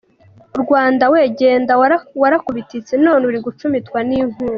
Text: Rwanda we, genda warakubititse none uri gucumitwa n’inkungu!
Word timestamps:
Rwanda 0.61 1.03
we, 1.13 1.21
genda 1.39 1.73
warakubititse 2.21 2.93
none 3.05 3.23
uri 3.29 3.39
gucumitwa 3.45 3.99
n’inkungu! 4.09 4.49